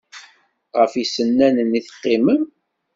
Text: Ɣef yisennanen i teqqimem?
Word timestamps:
Ɣef 0.79 0.93
yisennanen 0.95 1.77
i 1.79 1.81
teqqimem? 1.87 2.43